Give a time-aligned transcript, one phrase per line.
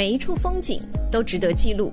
[0.00, 0.80] 每一处风景
[1.12, 1.92] 都值得记录，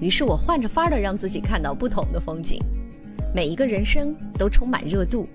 [0.00, 2.62] 于是我换着法儿的让自己看到不同的风景。
[3.34, 5.26] 每一个人生都充满热度，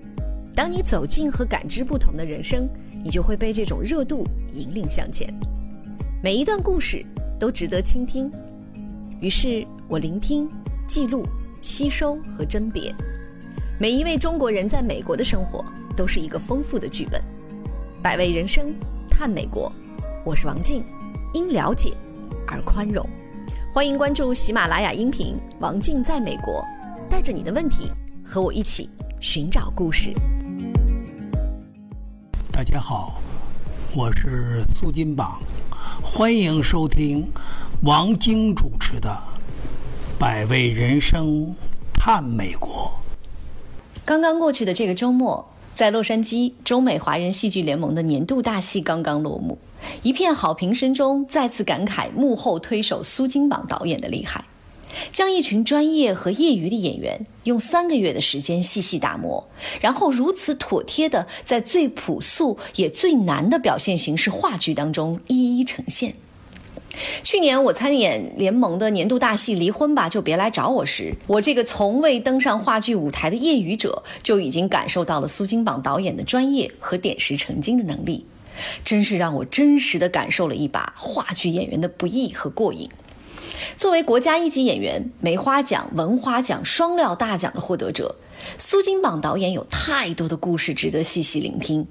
[0.54, 2.66] 当你走进和感知不同的人生，
[3.04, 5.28] 你就会被这种热度引领向前。
[6.22, 7.04] 每一段故事
[7.38, 8.32] 都值得倾听，
[9.20, 10.48] 于是我聆听、
[10.88, 11.26] 记录、
[11.60, 12.90] 吸收和甄别。
[13.78, 15.62] 每一位中国人在美国的生活
[15.94, 17.20] 都是一个丰富的剧本。
[18.02, 18.74] 百味人生，
[19.10, 19.70] 探美国，
[20.24, 20.82] 我是王静，
[21.34, 21.92] 因了解
[22.46, 23.06] 而宽容。
[23.72, 26.64] 欢迎关注喜马拉雅音频《王静在美国》，
[27.10, 27.90] 带着你的问题
[28.24, 28.88] 和我一起
[29.20, 30.12] 寻找故事。
[32.52, 33.20] 大家好，
[33.96, 35.42] 我是苏金榜，
[36.02, 37.26] 欢迎收听
[37.82, 39.10] 王晶主持的
[40.18, 41.52] 《百味人生
[41.94, 42.68] 探美国》。
[44.04, 49.58] 刚刚过去的这个周末，在洛杉矶，中美华人戏剧联盟的年度大戏刚刚落幕，
[50.02, 54.44] 一片好评声中，再次感慨幕后推手苏金榜导演的厉害，
[55.12, 59.48] 将一群专业和业余的演员用三个月的时间细细打磨，
[59.80, 66.14] 然后如此妥帖的在最朴素也最难的表现形式话剧当中一一呈现。
[67.24, 78.24] 去年我参演联盟的年度大戏《离婚吧就别来找我》时，我这个从未登上话剧舞台的业余者，就已经感受到了苏金榜导演的专业和点石成金的能力，
[78.84, 82.88] 真是让我真实的感受了一把话剧演员的不易和过瘾。
[83.76, 88.16] 作为国家一级演员、梅花奖、文华奖双料大奖的获得者，
[88.58, 91.86] 苏金榜导演有太多的故事值得细细聆听。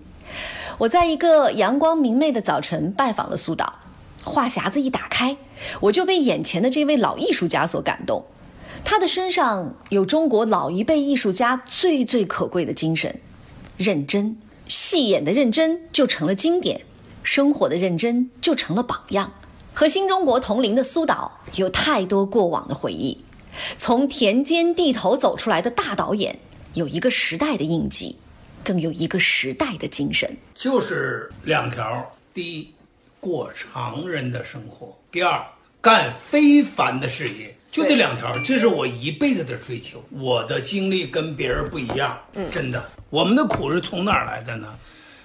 [0.78, 3.80] 我在一个阳光明媚的早晨拜访了苏导。
[4.24, 5.36] 话匣子一打开，
[5.82, 8.24] 我就被眼前的这位老艺术家所感动。
[8.86, 13.20] 他的身上有中国老一辈艺术家最最可贵的精神：
[13.78, 14.38] 认真。
[14.74, 16.84] 戏演的认真就成了经典，
[17.22, 19.32] 生活的认真就成了榜样。
[19.72, 23.24] 和新中国同龄的苏导有太多过往的回忆。
[23.78, 26.40] 从田间地头走出来的大导演，
[26.74, 28.16] 有一个时代的印记，
[28.64, 30.36] 更有一个时代的精神。
[30.56, 32.74] 就是两条：第一。
[33.20, 34.98] 过常人的生活。
[35.12, 35.46] 第二，
[35.82, 40.00] 干非凡的事业，就这两条，这是我一辈子的追求。
[40.12, 42.84] 我的经历跟别人不一样，嗯，真的。
[43.10, 44.68] 我们的苦是从哪儿来的呢？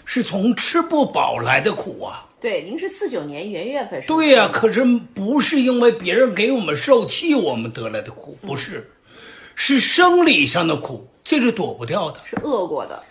[0.06, 2.26] 是从吃不饱来的苦啊。
[2.40, 4.02] 对，您是四九年元月份。
[4.06, 4.82] 对呀，可是
[5.12, 8.90] 不是因为别人给我们受气，我们得来的苦，不是，
[9.54, 13.02] 是生理上的苦，这是躲不掉的，是饿过的。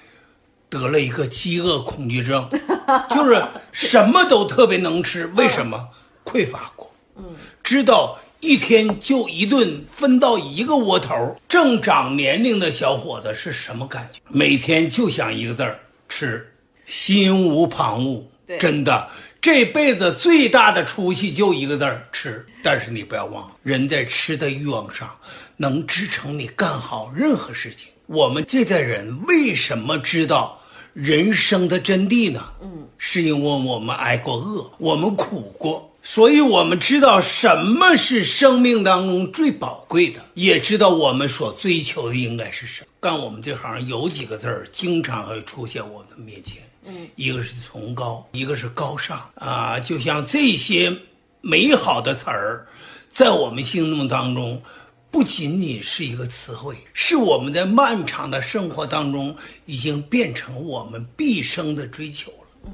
[0.68, 2.50] 得了一个饥饿恐惧症，
[3.12, 5.28] 就是什么都特别能吃。
[5.36, 5.88] 为什么？
[6.26, 6.92] 匮乏过。
[7.16, 7.24] 嗯，
[7.64, 11.36] 知道一天就一顿分到一个窝头。
[11.48, 14.20] 正长年龄的小伙子是什么感觉？
[14.30, 16.54] 每天就想一个字儿吃，
[16.86, 18.22] 心无旁骛。
[18.60, 19.10] 真的，
[19.42, 22.46] 这辈子最大的出息就一个字儿吃。
[22.64, 25.10] 但是你不要忘了，人在吃的欲望上
[25.58, 27.90] 能支撑你干好任何事情。
[28.06, 30.58] 我们这代人为什么知道
[30.94, 32.42] 人生的真谛呢？
[32.62, 42.88] 嗯，是因为我们挨过饿，我们苦过，所以我们知道什么是生命当中最宝贵的，也知道我们所追求的应该是什么。
[43.02, 50.96] 干我们这行有几个字儿经常会出现我们面前，嗯，一个是崇高，一个是高尚啊，就像这些
[51.42, 52.66] 美好的词儿，
[53.10, 54.62] 在我们心目当中。
[55.10, 59.36] 不仅仅是一个词汇，是我们在漫长的生活当中
[59.66, 62.48] 已经变成我们毕生的追求了。
[62.66, 62.72] 嗯，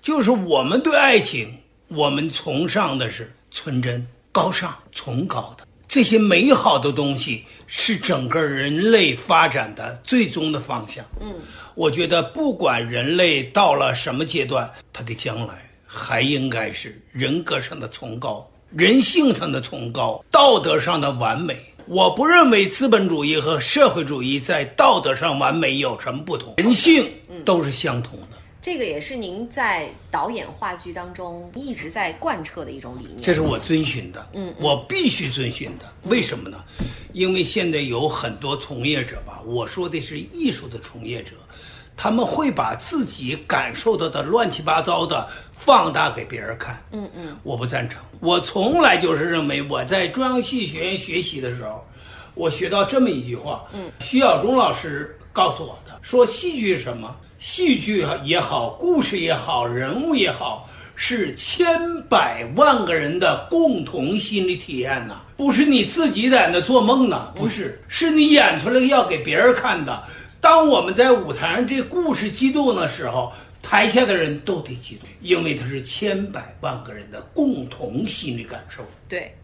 [0.00, 1.54] 就是我们对爱情，
[1.94, 11.04] 我们崇尚的是纯真、高尚、崇高的这些美好的东西，是整个人类发展的最终的方向。
[11.20, 11.32] 嗯，
[11.76, 15.54] 我觉得不管人类到了什么阶段，他的将来
[15.86, 18.44] 还应该是人格上的崇高、
[18.74, 21.56] 人性上的崇高、道德上的完美。
[21.86, 27.08] 我不认为资本主义和社会主义在道德上完美有什么不同，人性
[27.44, 28.33] 都是相同的。
[28.64, 33.20] 这个也是您在导演话剧当中一直在贯彻的一种理念。
[33.20, 35.84] 这是我遵循的，嗯，我必须遵循的。
[36.04, 36.56] 为什么呢？
[37.12, 41.32] 因为现在有很多从业者吧，我说的是艺术的从业者。
[41.94, 46.82] 他们会把自己感受到的乱七八糟的放大给别人看。
[46.92, 48.00] 嗯嗯，我不赞成。
[48.18, 51.86] 我从来就是认为，我在中央戏剧学院学习的时候，
[52.34, 53.66] 我学到这么一句话。
[53.74, 57.14] 嗯，徐晓中老师告诉我的，说戏剧是什么？
[57.40, 61.66] 戏剧也好，故事也好，人物也好，是千
[62.02, 70.04] 百万个人的共同心理体验呐，不是你自己在那做梦呢，不是，是你演出来要给别人看的。
[70.40, 78.82] 当我们在舞台上这故事激动的时候，台下的人都得激动，因为它是千百万个人的共同心理感受。
[79.08, 79.34] 对，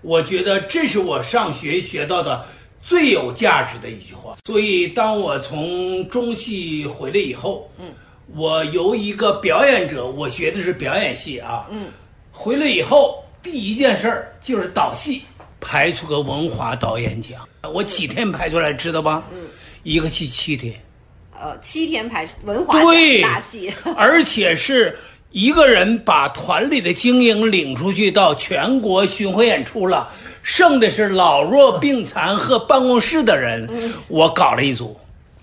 [0.00, 2.44] 我觉得这是我上学学到的
[2.86, 4.36] 最有价值的一句话。
[4.46, 7.92] 所以，当我从中戏回来以后，嗯，
[8.34, 11.86] 我由一个表演者，我学的是表演系啊，嗯，
[12.30, 15.22] 回来以后第一件事儿就是导戏，
[15.60, 17.40] 排出个文华导演奖。
[17.72, 19.24] 我几天排出来，知道吧？
[19.32, 19.48] 嗯，
[19.82, 20.74] 一个戏七天。
[21.36, 22.80] 呃，七天排文华
[23.22, 24.96] 大戏， 而且是
[25.30, 30.12] 一个人把团里的精英领出去到全国巡回演出了，
[30.44, 33.68] 剩的是老弱病残和办公室的人。
[34.06, 34.96] 我搞了一组，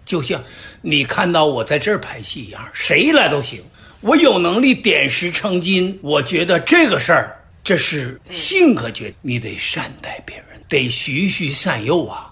[0.06, 0.42] 就像
[0.82, 3.62] 你看到我在这儿拍戏一样，谁来都行。
[4.00, 12.30] 我有能力点石成金，我觉得这个事儿这是性格决定，你得善待别人，得循循善诱啊。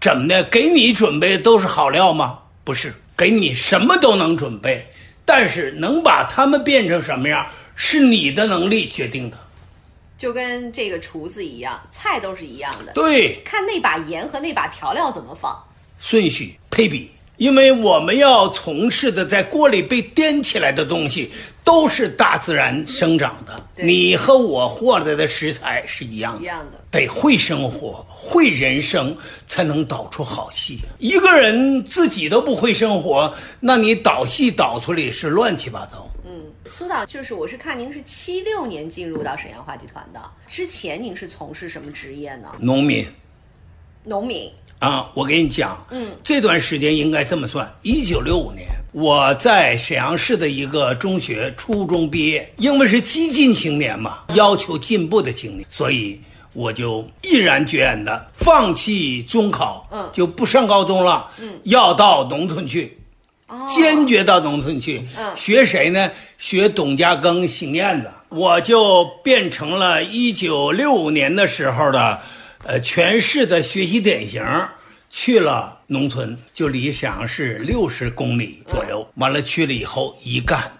[0.00, 0.44] 怎么的？
[0.44, 2.38] 给你准备都是好料吗？
[2.64, 4.86] 不是给你什么都能准备，
[5.24, 9.36] 但是能把他们变成什么样，是你的能力决定的。
[10.18, 12.92] 就跟这个厨子一样，菜都是一样的。
[12.92, 15.56] 对，看那把盐和那把调料怎么放，
[15.98, 17.10] 顺序配比。
[17.36, 21.30] 因为我们要从事的在锅里被颠起来的东西，
[21.62, 23.64] 都是大自然生长的。
[23.76, 26.80] 你和我获得的食材是一样的，一样的。
[26.90, 29.16] 得会生活，会人生，
[29.46, 30.80] 才能导出好戏。
[30.98, 36.07] 一个人自己都不会生活，那你导戏导出来是乱七八糟。
[36.68, 42.54] 嗯，苏导，就是我是看您是七六年进入到沈阳话剧团的，之前您是从事什么职业呢？
[42.60, 43.06] 农民。
[44.04, 44.50] 农民。
[44.78, 56.20] 啊，我给你讲，嗯，这段时间应该这么算：一九六五年，我在沈阳市的一个中学初中毕业，因为是激进青年嘛，要求进步的青年，所以
[56.52, 62.96] 我就毅然决然的放弃中考，嗯，就不上高中了，嗯，要到农村去，
[63.68, 66.10] 坚决到农村去，嗯，学谁呢？
[66.36, 72.20] 学董家庚、邢燕子，我就变成了一九六五年的时候的。
[72.64, 74.44] 呃，全市的学习典型
[75.08, 79.08] 去了农村，就离沈阳市六十公里左右。
[79.14, 80.70] 完了去了以后一干，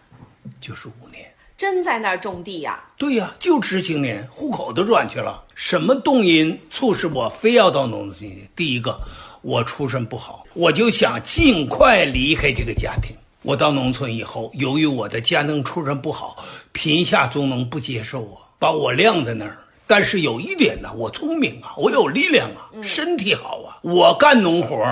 [0.60, 1.24] 就是五年。
[1.56, 2.82] 真在那儿种地呀？
[2.98, 5.40] 对呀，就知青年，户口都转去了。
[5.54, 8.50] 什么动因促使我非要到农村去？
[8.56, 9.00] 第一个，
[9.43, 13.17] 我出身不好，我就想尽快离开这个家庭。
[13.43, 16.37] 我到农村以后，由于我的家庭出身不好，
[16.73, 19.58] 贫下中农不接受我，把我晾在那儿。
[19.87, 24.85] 但是有一点呢，我聪明啊，我有力量啊，身体好啊，我干农活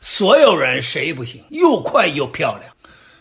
[0.00, 1.44] 所有人谁不行？
[1.50, 2.72] 又快又漂亮，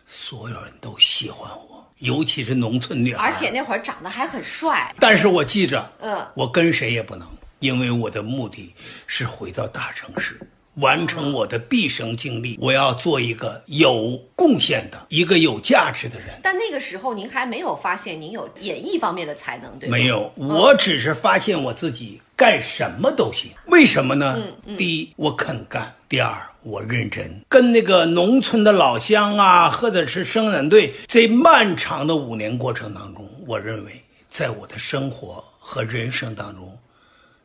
[0.05, 3.25] 所有人都喜欢我，尤其是农村女孩。
[3.25, 4.93] 而且那会儿长得还很帅。
[4.99, 7.27] 但是我记着，嗯，我跟谁也不能，
[7.59, 8.73] 因为我的目的
[9.05, 10.39] 是回到大城市。
[10.77, 16.39] 完成我的毕生经历，我要做一个有贡献的、一个有价值的人。
[16.43, 19.97] 但那个时候您还没有发现您有演艺方面的才能，对吗？
[19.97, 23.51] 没有，我只是发现我自己干什么都行。
[23.67, 24.41] 为什么呢？
[24.77, 27.41] 第一，我肯干；第二，我认真。
[27.49, 36.77] 跟那个农村的老乡啊，或者是生产队，这漫长的五年过程当中，我认为在我的生活和人生当中，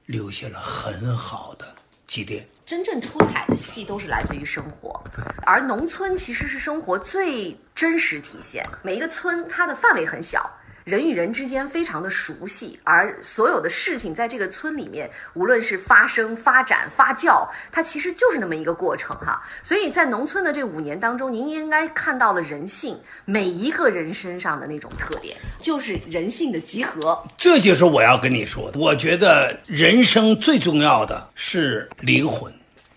[0.05, 1.65] 留下了很好的
[2.07, 2.47] 积淀。
[2.73, 4.99] 真正出彩的戏都是来自于生活，
[5.45, 8.65] 而农村其实是生活最真实体现。
[8.83, 10.51] 每一个村，它的范围很小。
[10.85, 19.43] 人与人之间非常的熟悉，而所有的事情在这个村里面，无论是发生、发展、发酵，它其实就是那么一个过程哈。
[19.63, 27.23] 所以在农村的这五年当中，您应该看到了人性，每一个人身上的那种特点，就是人性的集合。
[27.37, 28.81] 这就是我要跟你说的。
[28.81, 32.51] 我觉得人生最重要的是灵魂。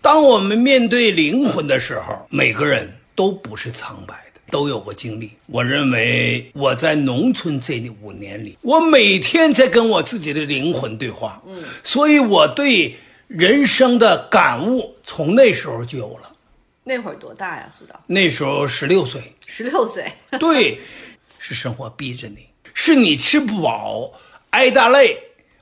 [0.06, 4.40] 当我们面对灵魂的时候，每个人都不是苍白的。
[4.52, 5.32] 都有过经历。
[5.46, 11.42] 我认为我在农村这五年里，我每天在跟我自己的灵魂对话。
[11.44, 12.94] 嗯，所以我对
[13.26, 16.30] 人生的感悟从那时候就有了。
[16.84, 18.00] 那会儿多大呀，苏导？
[18.06, 19.20] 那时候十六岁。
[19.44, 20.04] 十六岁。
[20.38, 20.78] 对，
[21.40, 24.12] 是生活逼着你，是你吃不饱，
[24.50, 25.18] 挨大累，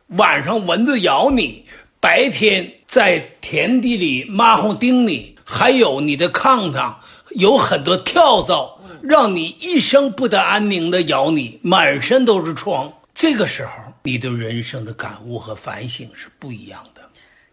[0.09, 1.65] 晚上蚊子咬你，
[1.99, 7.01] 白天在田地里蚂蟥叮你，还有你的炕上。
[7.31, 12.93] 有很多跳蚤，让你一生不得安宁的咬你，满身都是疮。
[13.13, 13.73] 这个时候，
[14.05, 17.01] 你对人生的感悟和反省是不一样的。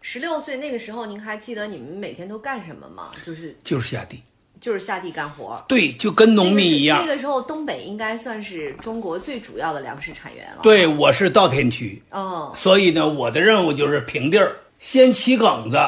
[0.00, 3.10] 十六岁那个时候，您还记得你们每天都干什么吗？
[3.26, 4.22] 就是就是下地，
[4.60, 5.60] 就是下地干活。
[5.66, 7.00] 对，就跟农民一样。
[7.00, 10.60] 那个时候，东北应该算是中国最主要的粮食产源了。
[10.62, 15.78] 对，我是稻田区，嗯，所以呢，我的任务就是平地儿，先起梗子，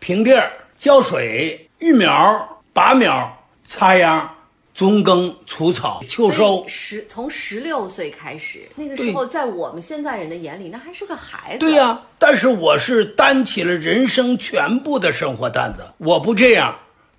[0.00, 2.48] 平地儿浇水，育苗。
[2.74, 3.30] 拔苗、
[3.66, 4.26] 插秧，
[4.72, 6.64] 中耕除草，秋收。
[6.66, 11.58] 十从十六岁开始，那个时候在我们现在人的眼里，那还是个孩子。
[11.58, 16.74] 对呀、但是我是担起了人生全部的生活担子，我不这样，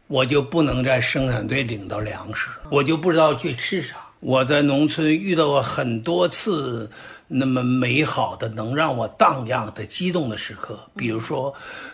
[0.08, 3.98] 我就不能在生产队领到粮食，我就不知道去吃啥。
[4.22, 6.90] 我在农村遇到过很多次
[7.36, 11.52] 那么美好的、能让我荡漾的、激动的时刻，比如说，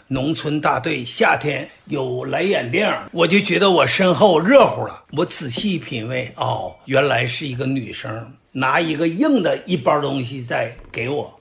[0.08, 5.06] 农村大队夏天有来演电影，我就觉得我身后热乎了。
[5.12, 11.34] 我仔细品味，哦，原来是一个女生拿一个硬的一包东西在给我。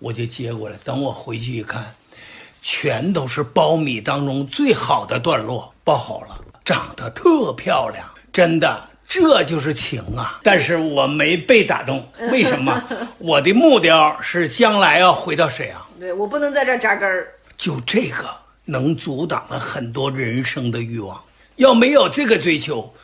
[0.00, 0.76] 我就接过来。
[0.84, 1.94] 等我回去一看，
[2.60, 8.86] 全都是苞米当中最好的段落，包好了，长得特漂亮，真的。
[9.12, 10.38] 这就是情啊！
[10.44, 12.80] 但是我没被打动，为什么？
[13.18, 17.26] 我的目标是将来要回到沈阳，对我不能在这儿扎根儿。
[17.58, 18.30] 就这个
[18.64, 21.20] 能阻挡了很多人生的欲望。
[21.56, 22.94] 要没有这个追求，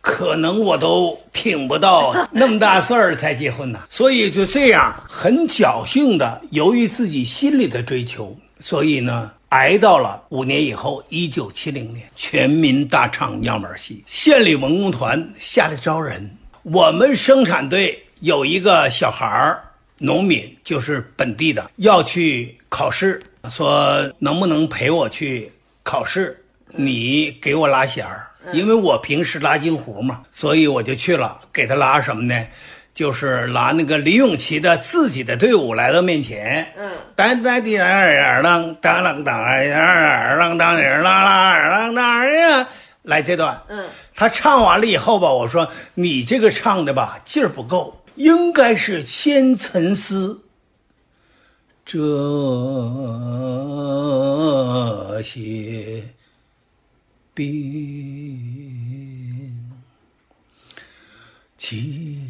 [0.00, 3.80] 可能我都挺不到那么大事儿才结婚呢。
[3.90, 19.62] 所以就这样很侥幸的，由于自己心里的追求，所以呢，挨到了五年以后，一九七零年，全民大唱样板戏，县里文工团下来招人，我们生产队有一个小孩儿。
[19.98, 25.52] 农民就是本地的，要去考试，说能不能陪我去
[25.84, 26.42] 考试？
[26.68, 32.46] 你给我拉弦儿，因为我平时拉京胡嘛，所以我就去了，给他拉什么呢？
[32.94, 42.68] 就是拿那个李永琪的自己的队伍来到面前，嗯，当当滴儿啷当啷当儿啷当儿啦啦儿啷当儿呀，
[43.02, 47.98] 来这段，嗯，他唱完了以后吧，我说你这个唱的吧劲儿不够。
[48.16, 50.42] 应该是先沉思
[51.82, 51.98] 这
[55.22, 56.02] 些
[57.32, 57.48] 病，
[61.56, 62.20] 其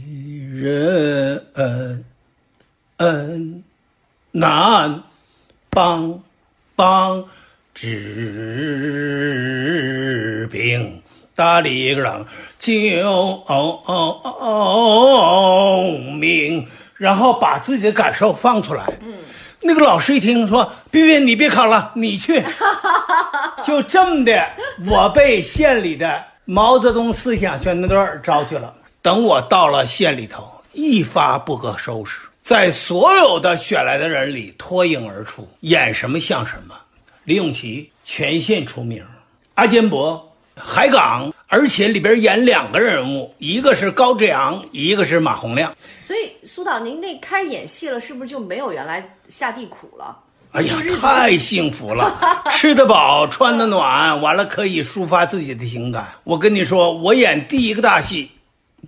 [0.52, 2.04] 人
[4.32, 5.02] 难
[5.71, 6.23] 帮
[6.76, 7.25] 帮
[7.73, 7.88] 治
[10.50, 10.99] 病。
[11.35, 12.26] 大力让
[12.59, 12.75] 救
[16.18, 18.85] 命，然后把自己的感受放出来。
[19.00, 19.14] 嗯，
[19.62, 22.44] 那个老师一听说，斌斌你别考了，你去。
[23.64, 24.47] 就这么的，
[24.87, 28.75] 我被县里的毛泽东思想宣传队招去了。
[29.02, 36.75] 等我到了县里头，一发不可收拾，在所有的选来的人里脱颖而出，演什么像什么。
[37.25, 39.04] 李永琪全县出名，
[39.54, 40.28] 阿坚伯。
[40.54, 45.75] 海港，而且里边演两个人物，一个是高志扬，一个是马洪亮。
[46.02, 50.16] 所以苏导，您那开始演戏了，是不是就没有原来下地苦了？
[50.52, 56.06] 哎呀太幸福了，吃得饱，穿得暖，完了可以抒发自己的情感。
[56.23, 58.30] 我跟你说，我演第一个大戏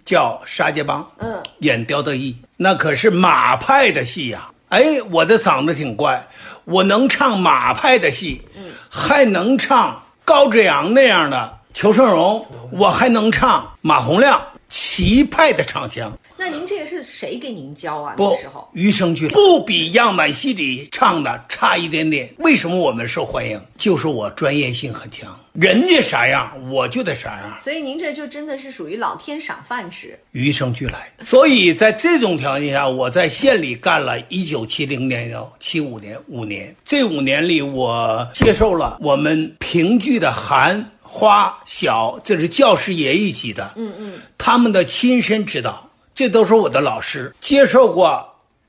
[0.05, 6.27] 叫《沙家浜》，嗯，演刁德义，那可是马派的戏呀、哎，我的嗓子挺怪，
[6.65, 16.13] 我能唱马派的戏，嗯，还能唱高志扬那样的裘盛戎，我还能唱马洪亮齐派的唱腔。
[16.37, 18.15] 那您这个是谁给您教啊？
[18.19, 22.35] 那不时候，余生俱来，不比样板戏里唱的差一点点。
[22.39, 23.61] 为什么我们受欢迎？
[23.79, 30.19] 就是我专业性很强，人家啥样我就得啥样，所以您这就真的是属于老天赏饭吃。
[30.33, 31.13] 与生俱来。
[31.21, 45.89] 所以在这种条件下，我在县里干了一九七零年到七五年五年，这五年里，我接受了我们评剧的韩花小，这是教师爷一级的，嗯嗯，他们的亲身指导。
[46.17, 48.25] 这都是我的老师，接受过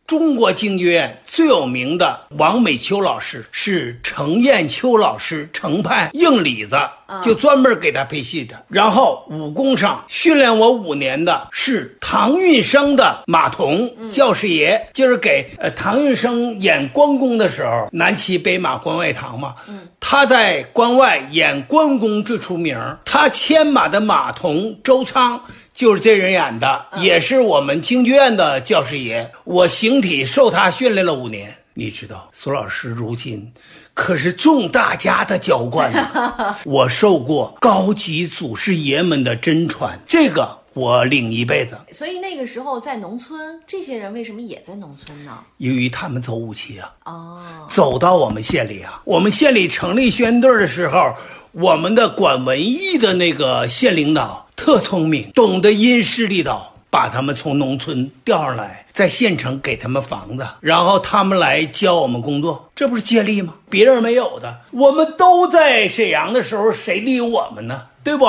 [0.07, 6.77] 中国京剧院最有名的王美秋老师，是程砚秋老师程派硬里子，
[7.23, 8.63] 就专门给他配戏的。
[8.67, 19.55] 然后武功上训练我五年的是唐运生的马童教师爷，就是给呃唐运生演关公的时候，南骑北马关外唐嘛，
[19.99, 25.41] 他在关外演关公最出名，他牵马的马童周仓。
[25.75, 29.29] 就是这人演的，也是我们京剧院的教师爷。
[29.43, 31.53] 我形体受他训练了五年。
[31.73, 33.51] 你知道，苏老师如今
[33.93, 36.55] 可是众大家的娇惯呢。
[36.63, 41.77] 我受过高级祖师爷们的真传，这个我领一辈子。
[41.91, 45.37] 所以那个时候在农村，这些人为什么也在农村呢？
[45.57, 51.13] 由于他们走武器啊，哦，走到我们县里啊，我们县里成立宣队的时候，
[51.51, 63.53] 我们的管文艺的那个县领导特聪明，懂得因势利导，把他们从农村调上来，在县城给他们房子，然后他们来教我们工作，这不是借力吗？
[63.69, 67.85] 别人没有的，我们都在沈阳的时候，谁理我们呢？
[68.01, 68.25] 对不？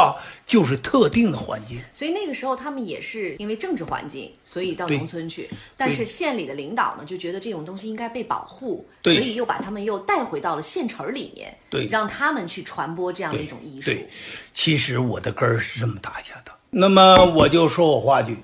[0.49, 1.79] 就是特定的环境。
[1.93, 5.49] 所以那个时候他们也是因为政治环境，所以到农村去。
[5.77, 13.93] 但是县里的领导呢，就觉得这种东西应该被保护，所以又把他们又带回到了县城里面，对，让他们去传播这样的一种艺术。
[13.93, 14.09] 对，
[14.53, 16.51] 其实我的根儿是这么打下的。
[16.71, 18.37] 那么我就说我话剧，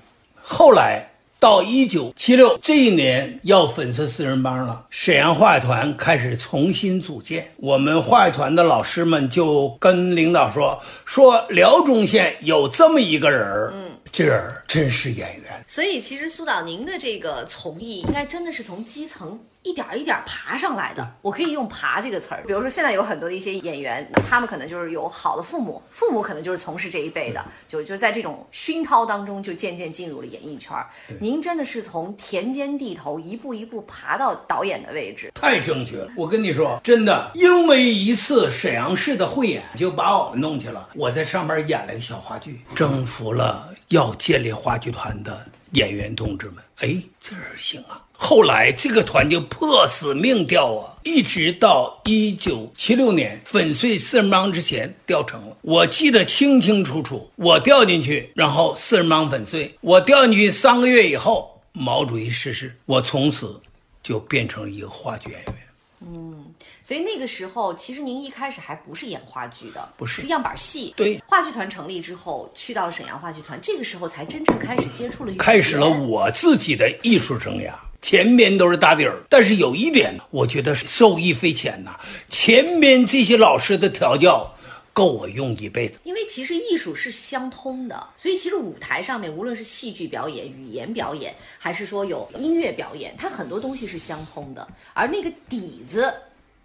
[0.45, 1.09] 后来
[1.39, 7.51] 到一九七六这一年要粉碎四人帮了，沈阳话剧团开始重新组建。
[7.57, 19.39] 我们话剧团的老师们就跟领导说：“说辽中县有这么一个人儿，嗯，这人真是演员。”所以其实苏导您的这个从艺，应该真的是从基层。
[19.63, 22.43] 一点一点爬上来的，我可以用“爬”这个词儿。
[22.45, 30.75] 比如说，现在有很多的一些演员，那他们可能就是有好的父母，父母可能就是从事这一辈的，就就在这种熏陶当中，就渐渐进入了演艺圈。
[31.19, 36.09] 您真的是从田间地头一步一步爬到导演的位置，太正确了。
[36.17, 40.89] 我跟你说，真的，因为一次沈阳市的汇演，就把我们弄去了。
[40.95, 46.57] 我在上面演了个小话剧，征服了要建立话剧团的演员同志们。
[46.79, 48.01] 哎，这儿行啊！
[48.23, 55.57] 后来这个团就破死命调啊，一直到一九七六年粉碎四人帮之前调成了。
[55.61, 59.75] 我记得清清楚楚，我调进去，然后四人帮粉碎。
[59.81, 63.59] 我调进去三个月以后，毛主席逝世，我从此
[64.01, 65.55] 就变成了一个话剧演员。
[65.99, 66.45] 嗯，
[66.81, 70.93] 所以那个时候，其实您一开始还不是演话剧的，不是是样板戏。
[70.95, 77.73] 对，话剧团成立之后，去到了沈阳话剧团，这个时候才真正开始接触了，开始了我自己的艺术生涯。
[78.03, 81.97] 前边都是打底儿，但是有一点，我觉得受益匪浅呐。
[82.29, 84.53] 前边这些老师的调教，
[84.91, 85.97] 够我用一辈子。
[86.03, 94.67] 因为其实艺术是相通的，所以其实舞台上面，无论是戏剧表演、语言表演，还是说有音乐表演，它很多东西是相通的。
[94.93, 96.13] 而那个底子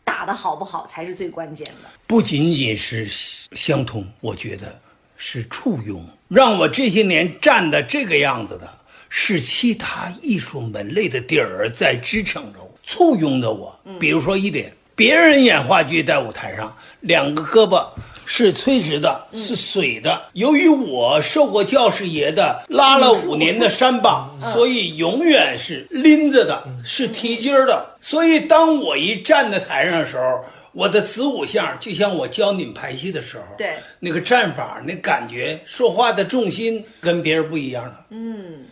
[0.02, 1.88] 打得好不好，才是最关键的。
[2.08, 3.06] 不仅仅是
[3.52, 4.76] 相通，我觉得
[5.16, 8.77] 是簇拥，让我这些年站的这个样子的。
[9.08, 13.78] 是其他艺术门类的底儿在支撑着我，簇拥着我。
[13.98, 17.86] 比如说一点，别人演话剧在舞台上，两个胳膊
[18.26, 20.26] 是垂直的，是水的。
[20.34, 27.96] 由于我受过教师爷的拉了五年的山膀，所以永远是拎着的，是提筋儿的。
[28.00, 38.06] 所以当我一站在台上的时候，我的子午相就像我教你们排戏的时候，对那个站法、那感觉、说话的重心跟别人不一样了。
[38.10, 38.66] 嗯。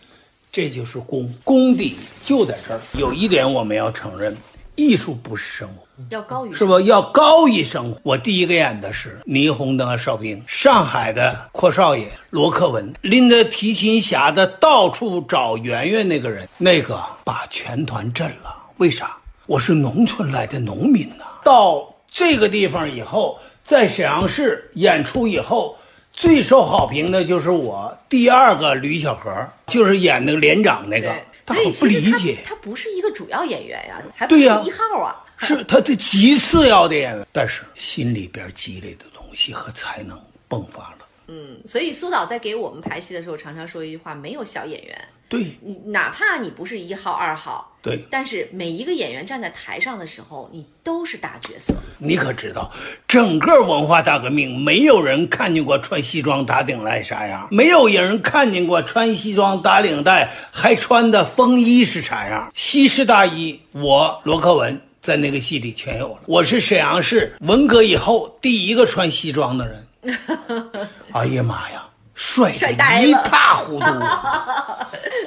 [0.57, 2.81] 这就是功，功底就在这儿。
[2.93, 4.35] 有一点我们要承认，
[4.73, 6.79] 艺术不是生活，要高于是不？
[6.79, 7.99] 要高于生活。
[8.01, 18.55] 我第一个演的是霓虹灯的哨兵，上海的阔少爷罗克文，拎着提琴匣子到处找圆圆那个人，那个把全团震了。
[18.77, 19.15] 为啥？
[19.45, 21.25] 我是农村来的农民呐。
[21.43, 25.76] 到这个地方以后，在沈阳市演出以后。
[26.17, 29.31] 最受好评的就是我第二个吕小河，
[29.67, 40.96] 就是演那个连长那个，他很不理解，他不是一个主要演员呀，还不是一号啊，是他的极次要的演员，但是心里边积累的东西和才能迸发了。
[41.27, 44.97] 嗯，所以苏导在给我们排戏的时候，常常说一句话：没有小演员。
[45.29, 51.73] 对，你哪怕你不是一号、二号，对，但是每一个演员站在台上的时候，你都是大角色。
[51.97, 52.71] 你可知道，
[53.09, 66.21] 整个文化大革命，没有人看见过穿西装打领带啥样，没有人看见过穿西装打领带还穿的风衣是啥样，西式大衣，我罗克文在那个戏里全有了。
[66.25, 69.85] 我是沈阳市文革以后第一个穿西装的人。
[71.13, 71.83] 哎呀妈呀！
[72.13, 72.67] 帅的
[73.05, 73.85] 一塌糊涂，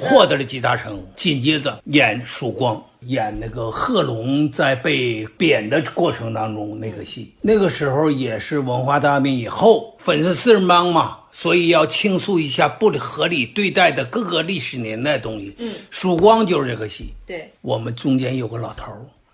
[0.01, 1.01] 获得了几大成。
[1.15, 15.55] 紧接着演曙光，演那个贺龙在被贬的过程当中那个戏，那个时候也是文化大革命以后，粉碎四人帮嘛，所以要倾诉一下不合理对待的各个历史年代东西。
[15.59, 17.13] 嗯，曙光就是这个戏。
[17.25, 18.91] 对，我们中间有个老头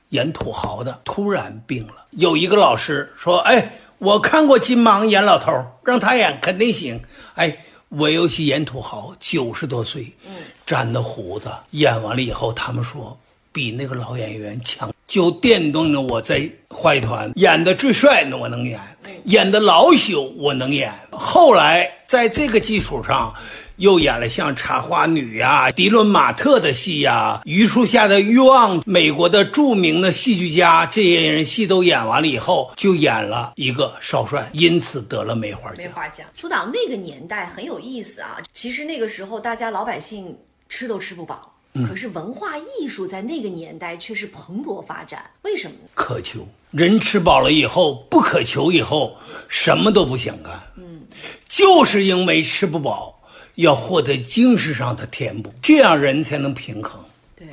[0.10, 3.68] 演土豪的，突然病了，有一个老师说：“哎。”
[4.00, 5.52] 我看过金芒演老头，
[5.84, 7.02] 让他演肯定行。
[7.36, 7.58] 哎，
[7.90, 13.18] 我又去演土豪，九十多岁，嗯，粘的胡子，演完了以后，他们说
[13.52, 18.80] 比那个老演员强，就电动着我在话剧团演的最帅的我能演，
[19.24, 20.94] 演的老朽我能演。
[21.10, 23.34] 后来在这个基础上，
[23.78, 35.78] 又演了像《茶花女》呀、迪伦马特的戏呀、榆树下的欲望，美国的著名的戏剧家，这些人戏都演完了以后，就演了一个少帅，因此得了梅花奖。
[35.78, 36.26] 梅花奖。
[36.34, 40.36] 苏导那个年代很有意思啊，其实那个时候大家老百姓
[40.68, 41.54] 吃都吃不饱。
[41.88, 45.90] 可是文化艺术在那个年代却是蓬勃发展，为什么呢？
[45.94, 49.16] 渴求，人吃饱了以后不渴求，以后
[49.48, 50.54] 什么都不想干。
[50.76, 51.02] 嗯，
[51.48, 53.17] 就是因为吃不饱，
[53.58, 57.04] 要获得精神上的填补，这样人才能平衡。
[57.36, 57.48] 对，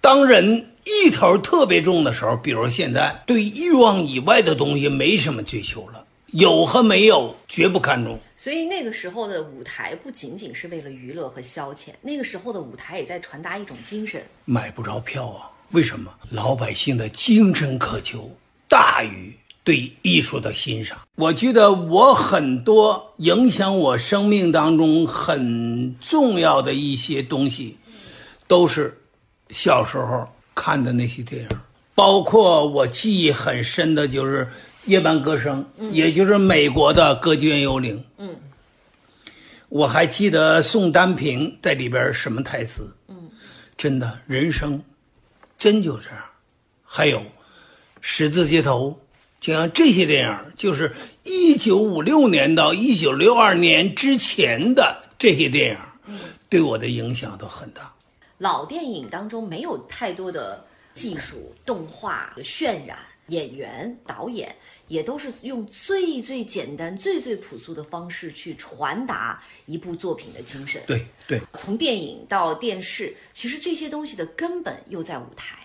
[0.00, 8.18] 当人一头特别重的时候，比如现在对欲望以外的东西没什么追求了，有和没有绝不看重。
[8.36, 14.22] 所以那个时候的舞台不仅仅是为了娱乐和消遣，那个时候的舞台也在传达一种精神。
[14.44, 15.50] 买不着票啊？
[15.70, 16.12] 为什么？
[16.30, 18.30] 老百姓的精神渴求
[18.68, 19.34] 大于
[19.66, 20.96] 对艺术的欣赏。
[21.16, 27.76] 我觉得我很多影响我生命当中很重要的一些东西，
[28.46, 28.96] 都是
[29.50, 31.48] 小时候看的那些电影，
[31.96, 34.48] 包括我记忆很深的就是。
[34.86, 37.98] 夜半歌声，也就是美国的《歌剧院幽灵》。
[38.18, 38.36] 嗯，
[39.68, 42.88] 我还记得宋丹萍在里边什么台词。
[43.08, 43.28] 嗯，
[43.76, 44.80] 真的，人生
[45.58, 46.18] 真就这样。
[46.84, 47.18] 还有
[48.00, 48.90] 《十字街头》，
[49.46, 55.78] 就像这些电影，就是一九五六年到一九六二年之前的这些电
[56.08, 57.94] 影，对我的影响都很大。
[58.38, 62.98] 老电影当中没有太多的技术动画的渲染。
[63.28, 64.54] 演员、导演
[64.86, 70.80] 也都是用最最简单、最最朴素的方式去传达一部作品的精神。
[70.86, 75.55] 对对，从电影到电视，其实这些东西的根本又在舞台，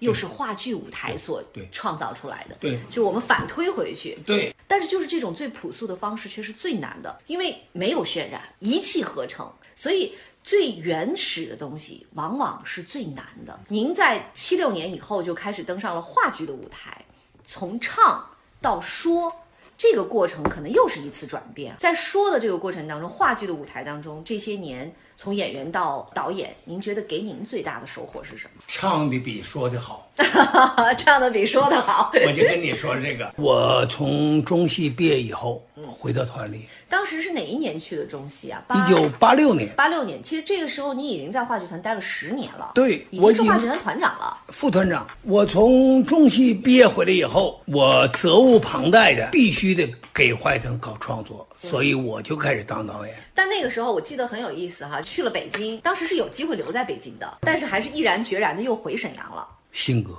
[0.00, 2.56] 又是话剧舞台所创造出来的。
[2.60, 4.18] 对，就我们反推回去。
[4.26, 10.14] 对，但是就是这种最朴素的方式却是最难的，因为没有渲染，一气呵成，所以。
[10.44, 13.60] 最原始的东西往往是最难的。
[13.68, 17.04] 您在七六年以后就开始登上了话剧的舞台，
[17.44, 18.26] 从唱
[18.58, 19.30] 到说，
[19.76, 21.76] 这个过程可能又是一次转变。
[21.78, 24.90] 在说的这个过程当中，话剧的舞台当中，这些年。
[25.20, 28.62] 从演员到导演，您觉得给您最大的收获是什么？
[28.68, 30.08] 唱的比说的好，
[30.96, 32.12] 唱的比说的好。
[32.24, 36.60] 我就跟你说这个， 我从中戏毕业以后，回到团里。
[36.88, 38.62] 当时是哪一年去的中戏啊？
[38.70, 39.74] 一九八六年。
[39.74, 42.70] 八六年，其实这个时候你已经在话剧团待了十年了。
[42.76, 44.38] 对，已经是话剧团团长了。
[44.50, 53.14] 副团长，我从中戏毕业回来以后，我责无旁贷的，必须得给话剧团搞创作，所以我就开始当导演。
[53.34, 55.02] 但那个时候我记得很有意思哈。
[55.02, 59.46] 去了北京，当时是有机会留在北京的，但是还是毅然决然的又回沈阳了。
[59.72, 60.12] 性格，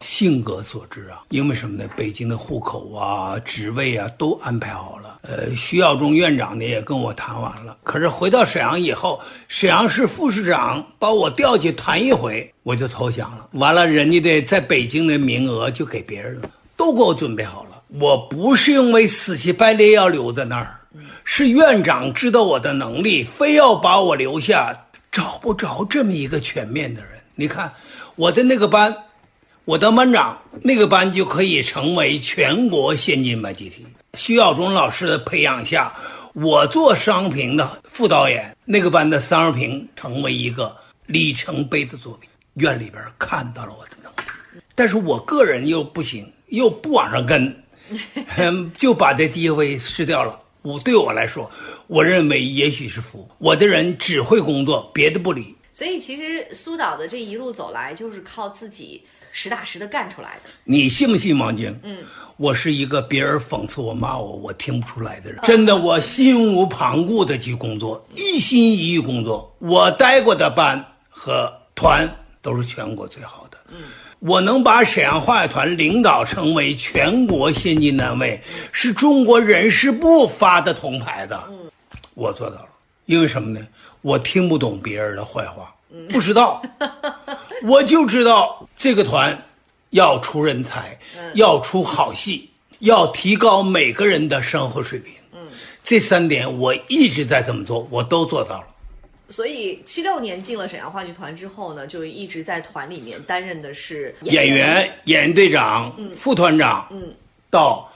[0.00, 1.22] 性格所致啊。
[1.30, 1.88] 因为什么呢？
[1.96, 5.18] 北京的户口啊、职位啊都安排好了。
[5.22, 7.76] 呃，徐耀中院长呢也跟我谈完了。
[7.82, 13.48] 可是回到沈阳以后，沈阳市副市长把我调去谈一回，我就投降了。
[13.54, 17.70] 完了，人家的在北京的名额就给别人了，都给我准备好了。
[18.00, 20.80] 我不是因为死乞白赖要留在那儿。
[21.24, 27.12] 是院长知道我的能力，非要把我留下，找不着这么一个全面的人。
[27.34, 27.72] 你看
[28.14, 28.94] 我的那个班，
[29.64, 33.84] 我当班长，那个班就可以成为全国先进班集体。
[34.12, 35.92] 徐耀中老师的培养下，
[36.34, 42.28] 我做商评的副导演，那个班的商评成为一个里程碑的作品。
[42.54, 47.56] 院里边看到了我的能力，但是我个人又不行，又不往上跟，
[48.78, 50.38] 就把这地位失掉了。
[50.64, 51.50] 我对我来说，
[51.86, 53.28] 我认为也许是福。
[53.36, 55.54] 我的人只会工作，别的不理。
[55.74, 60.48] 所以其实苏导的这一路走来，就是靠自己实打实的干出来的。
[60.64, 61.78] 你信不信，王晶？
[61.82, 62.02] 嗯，
[62.38, 65.38] 我是一个别人讽刺我、骂我，我听不出来的人。
[65.42, 69.54] 真的，我心无旁骛的去工作，一心一意工作。
[69.58, 72.08] 我待过的班和团
[72.40, 73.58] 都是全国最好的。
[73.68, 73.82] 嗯。
[74.26, 78.40] 我能把沈阳话剧团领导成为全国先进单位，
[78.72, 81.38] 是中国人事部发的铜牌的。
[81.50, 81.70] 嗯，
[82.14, 82.68] 我做到了。
[83.04, 83.60] 因为什么呢？
[84.00, 85.74] 我听不懂别人的坏话，
[86.10, 86.62] 不知道，
[87.64, 89.38] 我就知道这个团
[89.90, 90.98] 要出人才，
[91.34, 95.12] 要出好戏，要提高每个人的生活水平。
[95.34, 95.46] 嗯，
[95.82, 98.64] 这三点我一直在这么做，我都做到了。
[99.34, 106.86] 所以七六年进了沈阳话剧团之后呢，就一直在团里面担任的是演员、演员队长、副团长。
[106.92, 107.12] 嗯，
[107.50, 107.92] 到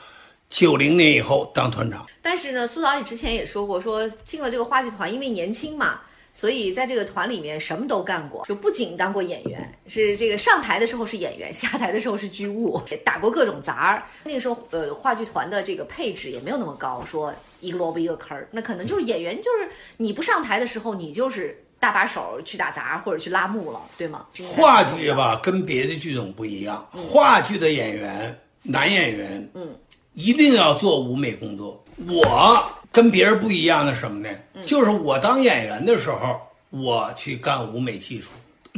[0.50, 2.04] 九零年以后当团长。
[2.20, 6.00] 但是呢，苏导演之前也说过，说进了这个话剧团，因为年轻嘛，
[6.38, 14.00] 所以在这个团里面什么都干过，就不仅当过演员，是这个上台的时候是演员，下台的时候是剧务，打过各种杂儿。
[14.22, 24.24] 那个时候，呃，话剧团的这个配置也没有那么高，说一个萝卜一个坑儿，那可能就是演员，就是你不上台的时候，你就是搭把手去打杂或者去拉幕了，对吗？
[24.54, 29.74] 话剧吧，跟别的剧种不一样，话剧的演员，男演员，嗯，
[30.14, 31.84] 一定要做舞美工作。
[32.06, 32.62] 我。
[32.90, 34.28] 跟别人不一样的什么呢？
[34.64, 38.30] 就是我当演员的时候，我去干舞美技术；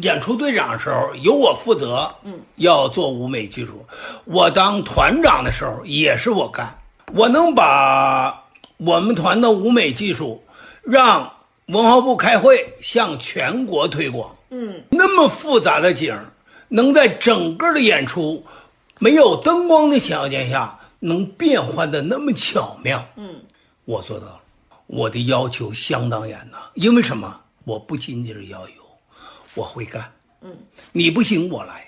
[0.03, 3.87] 演出队长的时候，由我负责，嗯，要做舞美技术。
[4.25, 6.77] 我当团长的时候，也是我干。
[7.15, 8.45] 我能把
[8.79, 10.43] 我们团的舞美技术
[10.83, 11.33] 让
[11.67, 14.37] 文化部开会，向全国推广。
[14.51, 16.13] 嗯，那么复杂的景，
[16.69, 18.45] 能在整个的演出
[18.99, 23.07] 没有灯光的条件下，能变换的那么巧妙。
[23.17, 23.43] 嗯。
[23.85, 24.41] 我做到了，
[24.87, 26.59] 我的要求相当严呐。
[26.75, 27.41] 因为什么？
[27.65, 28.75] 我不仅仅是要有，
[29.55, 30.13] 我会干。
[30.41, 30.57] 嗯，
[30.93, 31.87] 你不行，我来。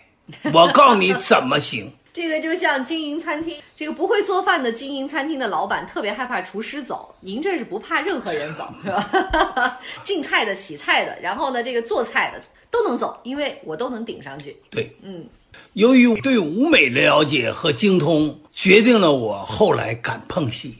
[0.52, 1.90] 我告诉你怎么行。
[2.12, 7.14] 这个就像经营餐厅，这个不会做饭的经营餐厅的老板特别害怕厨师走。
[7.20, 9.80] 您这是不怕任何人走， 是吧？
[10.04, 14.56] 进菜的、洗菜的，然后呢，这个做菜的都能走，因为我都能顶上去。
[14.70, 15.26] 对，嗯。
[15.74, 20.74] 由于对舞美的了解和精通，决定了我后来敢碰戏。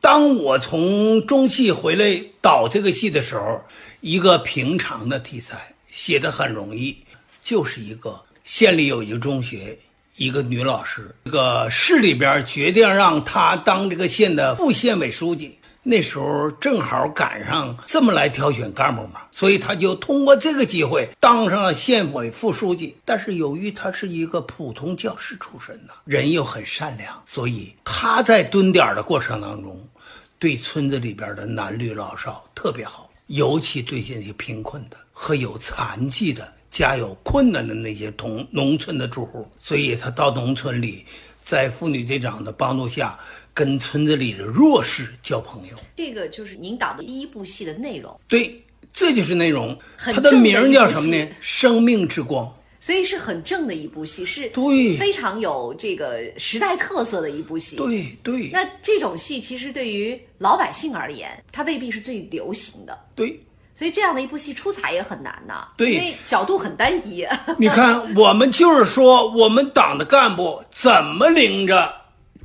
[0.00, 3.60] 当我从中戏回来导这个戏的时候，
[4.00, 6.96] 一个平常的题材写的很容易，
[7.42, 9.76] 就是一个县里有一个中学，
[10.16, 15.58] 一个女老师，这个市里边决定让她当这个县的副县委书记。
[15.88, 22.96] 那时候正好赶上这么来挑选干部嘛，所以他就通过这个机会当上了县委副书记。
[23.04, 29.80] 但是由于他是一个普通教师出身呢，人又很善良，所以他在蹲点的过程当中，
[30.40, 39.48] 对村子里边的男女老少特别好，尤其对这些贫困的和有残疾的、家有困难的那些同农村的住户。
[39.60, 41.06] 所以他到农村里，
[41.44, 43.16] 在妇女队长的帮助下。
[43.56, 48.20] 跟村子里的弱势交朋友，这个就是您导的第一部戏的内容。
[48.28, 49.74] 对，这就是内容。
[49.96, 51.26] 它的名叫什么呢？
[51.40, 52.54] 生命之光。
[52.80, 57.76] 所以是很正的一部戏，是对非常有这个时代特色的一部戏。
[57.76, 58.50] 对对。
[58.52, 62.96] 那这种戏其实对于老百姓而言，它未必是最流行的。
[63.14, 63.40] 对。
[63.74, 65.66] 所以这样的一部戏出彩也很难呐。
[65.78, 65.94] 对。
[65.94, 67.26] 因为角度很单一。
[67.56, 71.90] 你看，我们就是说，我们党的干部怎么领着。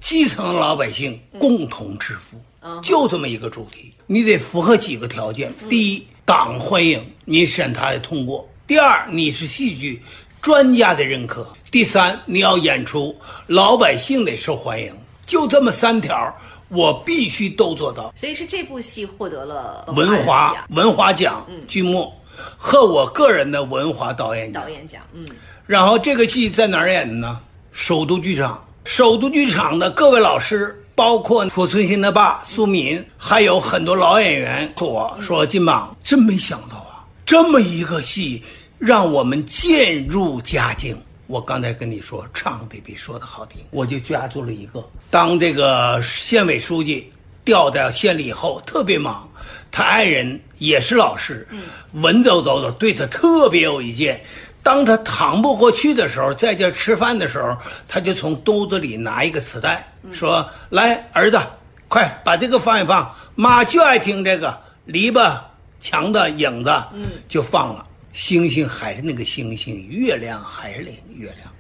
[0.01, 2.41] 基层老百姓共同致富，
[2.81, 10.01] 就这么一个主题，你得符合几个条件：第一，党欢迎你审他的通过；第二，你是戏剧
[10.41, 13.15] 专家的认可；第三，你要演出
[13.47, 14.93] 老百姓得受欢迎。
[15.25, 16.35] 就这么三条，
[16.67, 18.11] 我必须都做到。
[18.15, 22.11] 所以是这部戏获得了文华文华奖剧目
[22.57, 25.01] 和我个人的文华导演导演奖。
[25.13, 25.25] 嗯，
[25.65, 27.39] 然后这个戏在哪儿演的呢？
[27.71, 28.61] 首都剧场。
[28.83, 38.43] 首都剧场的各位老师，包括濮存昕的爸苏敏，还有很多老演员，说说金榜，真没想到啊，这么一个戏
[38.79, 40.99] 让我们渐入佳境。
[41.27, 44.83] 我刚才跟你说，唱的比说的好听，我就抓住了一个。
[45.09, 47.09] 当这个县委书记
[47.45, 49.29] 调到县里以后，特别忙，
[49.71, 51.47] 他爱人也是老师，
[51.93, 54.21] 文绉绉的，对他特别有意见。
[54.63, 61.39] 当他躺不过去的时候，在这吃饭的时候，他就从兜子里拿一个磁带，说：“来，儿子，
[61.87, 65.39] 快把这个放一放，妈就爱听这个篱笆
[65.79, 67.87] 墙的影子。”嗯，就放了。
[68.13, 71.51] 星星还是那个星星，月亮还是那个月亮。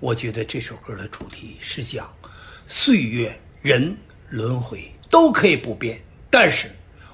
[0.00, 2.06] 我觉得这首歌的主题是讲
[2.66, 3.96] 岁月、人
[4.28, 6.68] 轮回都可以不变，但是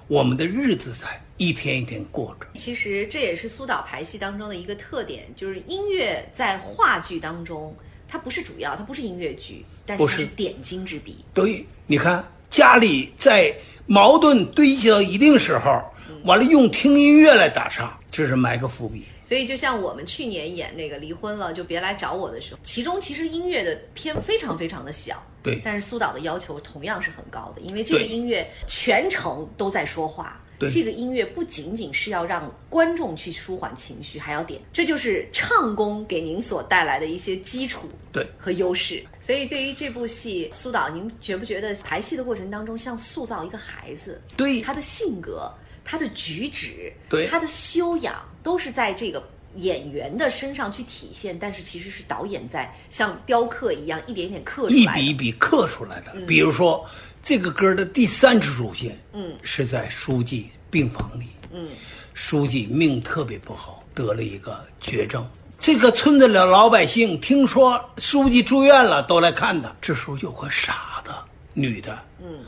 [0.06, 1.21] 我们的日子在。
[1.42, 7.74] 一天一天过着，其实这也是苏导排戏当中的一个特点，就是音乐在话剧当中，
[8.06, 11.24] 它不是主要，它不是音乐剧，但是是点睛之笔。
[11.34, 13.52] 对，你看家里在
[13.86, 15.82] 矛盾堆积到一定时候，
[16.22, 19.02] 完了用听音乐来打岔，这是埋个伏笔。
[19.24, 30.40] 所以就像我们去年演那个离婚了就别来找我的时候，其中其实音乐的篇非常非常的小，对，但是苏导的要求同样是很高的，因为这个音乐全程都在说话。
[30.70, 39.02] 这个音乐不仅仅是要让观众去舒缓情绪，还要点，这就是唱功给您所带来的一些基础对和优势。
[39.20, 44.20] 所以对于这部戏，苏导，您觉不觉得排戏的过程当中像塑造一个孩子？
[44.36, 45.52] 对，他的性格、
[45.84, 49.22] 他的举止、对他的修养，都是在这个
[49.56, 51.38] 演员的身上去体现。
[51.38, 56.14] 但是其实是导演在像雕刻一样，一点点刻出来，一笔一笔刻出来的。
[56.26, 56.86] 比如说。
[57.22, 61.68] 这个歌的第三次出现，嗯，是在书记病房里，嗯，
[62.14, 65.24] 书记命特别不好，得了一个绝症。
[65.60, 69.72] 这个村子的老百姓听说书记住院了，都来看他。
[69.80, 71.12] 这时候有个傻子，
[71.52, 72.40] 女的，嗯，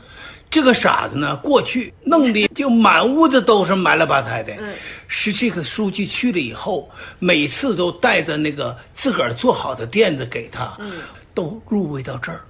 [0.49, 4.53] 这个傻子呢，过去弄的就满屋子都是埋了吧胎的。
[4.59, 4.75] 嗯，
[5.07, 10.91] 是这个书记去了以后，每次都带着那个自个儿做好的垫子给他，嗯，
[11.33, 12.41] 都入围到这儿。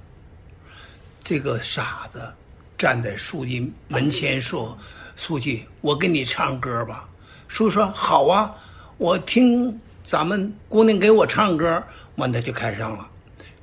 [1.26, 2.32] 这个傻子
[2.78, 4.78] 站在书记门前说
[5.18, 7.10] ：“书记，我给你唱歌吧。”
[7.50, 8.54] 书记说：“好啊，
[9.00, 11.84] 我听。”咱们姑娘给我唱歌，
[12.18, 13.10] 完他就开上了。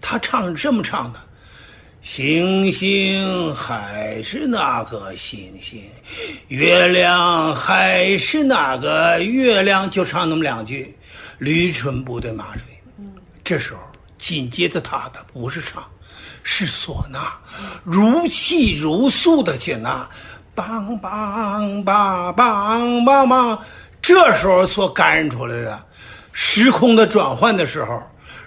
[0.01, 1.21] 他唱这么唱的：
[2.03, 5.89] 星星还是那个星星，
[6.49, 10.97] 月亮还是那个月亮，就唱那么两句。
[11.39, 12.65] 驴唇不对马嘴。
[13.45, 13.79] 这时候
[14.19, 15.89] 紧接着他的不是唱，
[16.43, 17.33] 是唢呐，
[17.85, 20.09] 如泣如诉的唢呐，
[20.55, 23.59] 梆梆梆梆梆梆。
[24.01, 25.87] 这时候所感染出来的。
[26.33, 28.03] 时空的转换的时候，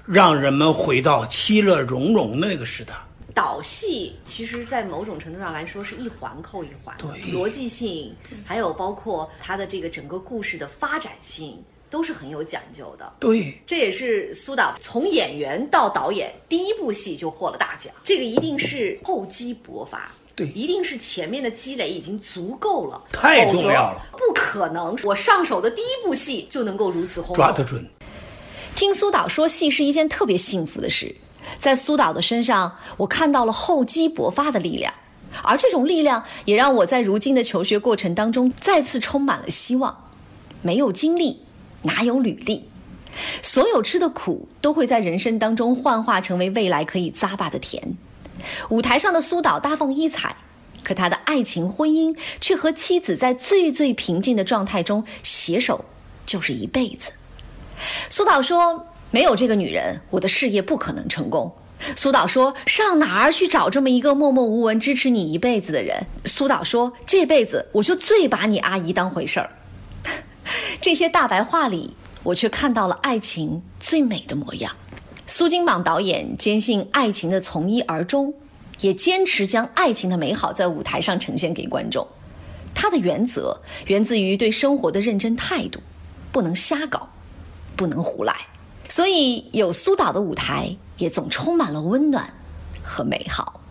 [0.05, 2.93] 让人们回到其乐融融的那个时代。
[3.33, 11.61] 导戏其实，在某种程度上来说，是一环扣一环，对，逻辑性，还有包括它的这个整个故事的发展性，
[11.95, 13.13] 都是很有讲究的。
[13.21, 20.11] 对，这也是苏导从演员到导演第一部戏就获了大奖，这个一定是厚积薄发。
[20.35, 27.35] 对，一定是前面的积累已经足够了，太重要了，不可能我上手的第一部戏就能够如此轰动。
[27.37, 27.89] 抓得准。
[28.75, 31.15] 听苏导说戏是一件特别幸福的事，
[31.57, 34.93] 在苏导的身上，我看到了厚积薄发的力量，
[35.41, 40.01] 而这种力量也让我在如今的求学过程当中再次充满了希望。
[40.61, 41.44] 没有经历，
[41.85, 42.65] 哪有履历？
[43.41, 47.95] 所有吃的苦都会在人生当中幻化成为未来可以咂巴的甜。
[48.69, 50.35] 舞台上的苏导大放异彩，
[50.83, 55.85] 可他的爱情婚姻却和妻子在最最平静的状态中携手，
[56.25, 57.13] 就是一辈子。
[58.09, 61.55] 苏导说：“没有这个女人，我的事业不可能成功。”
[61.95, 69.49] 苏导说：“上哪儿去找这么一个默默无闻支持你一辈子的人？”苏导说：“这辈子我就最把你阿姨当回事儿。”
[70.81, 74.75] 这些大白话里，我却看到了爱情最美的模样。
[75.27, 78.33] 苏金榜导演坚信爱情的从一而终，
[78.81, 82.07] 也坚持将爱情的美好在舞台上呈现给观众。
[82.73, 85.79] 他的原则源自于对生活的认真态度，
[86.31, 87.09] 不能瞎搞，
[87.75, 88.35] 不能胡来。
[88.87, 92.31] 所以有苏导的舞台也总充满了温暖
[92.83, 93.61] 和美好。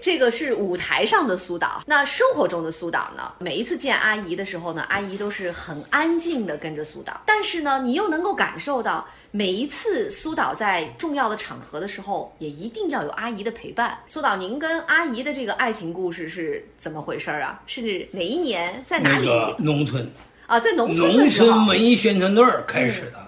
[0.00, 3.32] 这个是舞台上的苏导，那生活中的苏导呢？
[3.40, 9.04] 每一次见阿姨的时候呢，阿姨都是很安静的跟着苏导，但是呢，你又能够感受到。
[9.32, 13.98] 每一次苏导在重要的场合的时候，也一定要有阿姨的陪伴。
[14.06, 17.60] 苏导，您跟阿姨的这个爱情故事是怎么回事啊？
[17.66, 19.28] 是哪一年，在哪里？
[19.58, 20.08] 农村
[20.46, 23.27] 啊，在农村农村文艺宣传队开始的。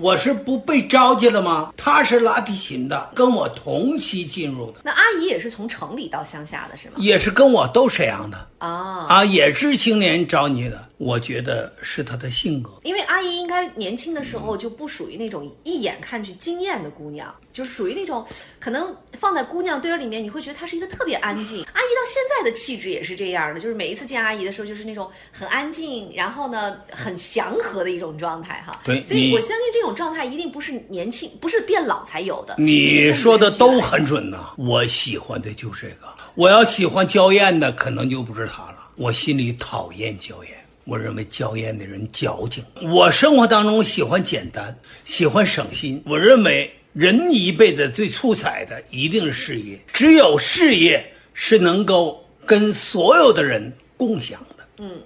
[0.00, 1.72] 我是不被召集了吗？
[1.76, 4.80] 他是拉提琴的，跟我同期进入的。
[4.82, 6.94] 那阿姨也是从城里到乡下的是吗？
[6.96, 10.88] 也是跟我都沈阳的啊啊，也是青年招你的。
[11.00, 18.22] 我觉得是她的性格，因为阿姨应该年轻的时候就不属于那种一眼看去惊艳的姑娘，就是属于那种
[18.58, 21.64] 可能放在姑娘堆儿里面，你会觉得她是一个特别安静。
[21.72, 28.78] 阿姨到现在的气质也是这样的，就是每一次见阿姨的时候，就是那种很安静，然后呢很祥和的一种状态哈。
[28.84, 32.56] 对，所以我相信这种状态一定不是年轻，不是变老才有的。
[32.58, 36.12] 你说的都很准呐，我喜欢的就是这个。
[36.34, 38.76] 我要喜欢娇艳的，可能就不是她了。
[38.96, 40.59] 我心里讨厌娇艳。
[40.90, 42.64] 我认为娇艳的人矫情。
[42.82, 46.02] 我生活当中喜欢简单，喜欢省心。
[46.04, 54.64] 我认为人一辈子最出彩的一定是事业，只有事业是能够跟所有的人共享的。
[54.78, 55.00] 嗯，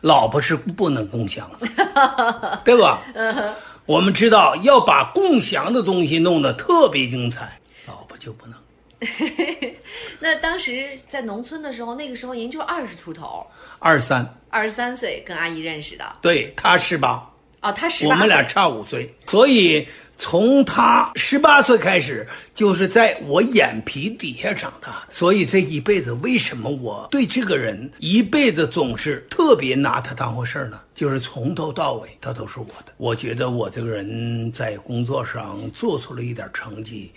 [0.00, 3.00] 老婆是不能共享的， 对吧？
[3.14, 3.54] 嗯
[3.86, 8.54] 我们知道要把共享的东西弄得特别精彩，老婆就不能。
[10.20, 13.46] 那当时在农村的时候，那个时候您就二十出头，
[13.78, 16.04] 二十三，二十三岁跟阿姨认识的。
[16.20, 17.26] 对，她十八，
[17.62, 25.02] 哦，她十八，我们俩差五岁，所以从她十八岁开始，就是在我眼皮底下长大。
[25.08, 30.78] 所以这一辈子，为什么我对这个人一辈子总是特别拿他当回事儿呢？
[30.94, 32.92] 就是从头到尾，他都是我的。
[32.98, 37.10] 我觉得我这个人在工作上做出了一点成绩。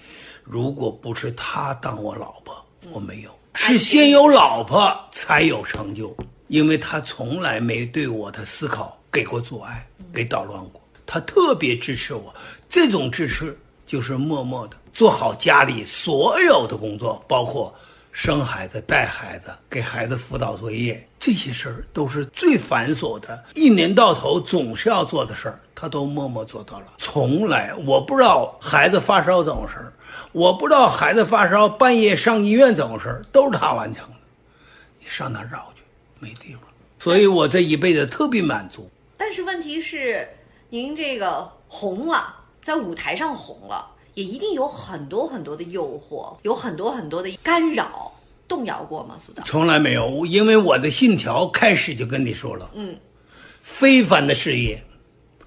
[0.43, 2.55] 如果不是她当我老婆，
[2.91, 6.15] 我没有，是先有老婆才有成就，
[6.47, 12.33] 因为她从来没对我的思考给过阻碍，给捣乱过，她特别支持我，
[12.67, 17.73] 这种支持就是默默的做好家里所有的工作，包括
[18.11, 26.87] 生孩子、带孩子、给孩子辅导作业，这些事儿都是最繁琐的，一年到头总是要做的事儿，他都默默做到了。
[26.97, 29.93] 从来我不知道孩子发烧怎么回事儿，
[30.33, 34.15] 我不知道孩子发烧半夜上医院怎么回事儿，都是他完成的。
[34.99, 35.83] 你上哪儿找去？
[36.19, 36.63] 没地方。
[36.99, 38.91] 所以我这一辈子特别满足。
[39.15, 40.27] 但是问题是，
[40.71, 43.91] 您这个红了，在舞台上红了。
[44.13, 48.11] 也一定有很多很多的诱惑，有很多很多的干扰，
[48.47, 49.15] 动摇过吗？
[49.17, 52.95] 苏导从来没有，因为我的信条开始就跟你说了，嗯，
[53.61, 54.83] 非凡的事业，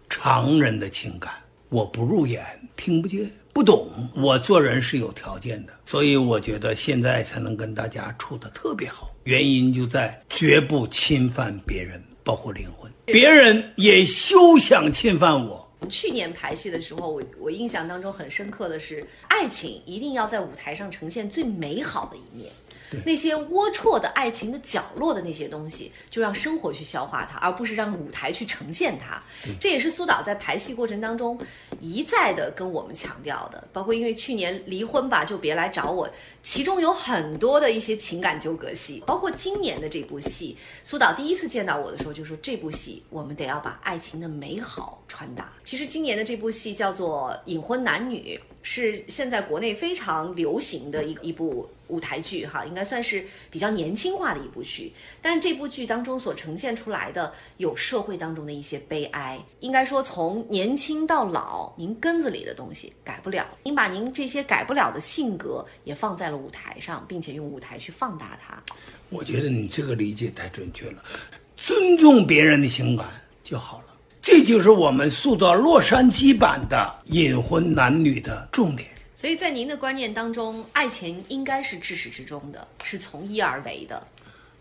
[0.09, 1.33] 常人的情感，
[1.69, 2.45] 我不入眼，
[2.77, 3.89] 听不见，不懂。
[4.15, 15.63] 我做人是有条件的，所以我觉得现在才能跟大家处的特别好，原因就在绝不侵犯别人，包括灵魂，别人也休想侵犯我。
[15.91, 22.51] 去年排戏的时候，我我印象当中很深刻的是，爱情一定要在舞台上呈现最美好的一面。
[23.05, 29.23] 那些龌龊的爱情的角落的那些东西，就让生活去消化它，而不是让舞台去呈现它。
[29.61, 31.39] 这也是苏导在排戏过程当中
[31.81, 33.67] 一再的跟我们强调的。
[33.73, 36.09] 包括因为去年离婚吧，就别来找我，
[36.43, 39.03] 其中有很多的一些情感纠葛戏。
[39.07, 45.53] 包括今年的这部戏，苏导第一次见到我的时候就说，这部戏我们得要把爱情的美好传达。
[45.65, 48.41] 其实今年的这部戏叫做《隐婚男女》。
[48.69, 54.93] 是现在国内非常流行的一一部舞台剧，哈，应该算是比较年轻化的一部剧。
[55.21, 63.47] 但是这部剧当中所呈现出来的有社会当中的一些悲哀，应该说从年轻到老，您根子里的东西改不了。
[63.63, 68.63] 您把您这些改不了的性格也放在了舞台上，并且用舞台去放大它。
[69.11, 71.03] 我觉得你这个理解太准确了，
[71.57, 73.07] 尊重别人的情感
[73.45, 73.85] 就好了。
[74.21, 78.89] 这就是我们塑造洛杉矶版的隐婚男女的重点。
[79.27, 84.01] 所以在您的观念当中，爱情应该是至始至终的，是从一而为的。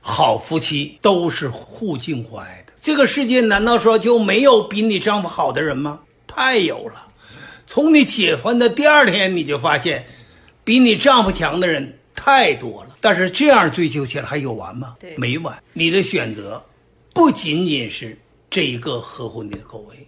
[0.02, 2.74] 好夫妻都是互敬互爱的。
[2.82, 6.00] 这个世界难道说就没有比你丈夫好的人吗？
[6.26, 7.10] 太有了。
[7.68, 10.04] 从你结婚的第二天，你就发现，
[10.64, 12.98] 比你丈夫强的人太多了。
[13.00, 14.96] 但是这样追求起来还有完吗？
[15.00, 15.56] 对，没完。
[15.74, 16.66] 你的选择
[17.14, 18.18] 不仅仅是。
[18.56, 20.08] 这一个合乎你的口味，